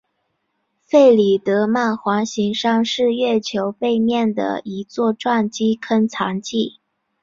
[0.87, 6.79] 弗里德曼环形山是月球背面的一座撞击坑残迹。